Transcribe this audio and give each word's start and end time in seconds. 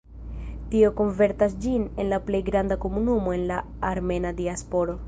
Tio 0.71 0.89
konvertas 1.01 1.53
ĝin 1.65 1.85
en 2.05 2.09
la 2.15 2.19
plej 2.31 2.43
granda 2.49 2.79
komunumo 2.87 3.39
en 3.39 3.47
la 3.53 3.63
armena 3.93 4.35
diasporo. 4.43 4.99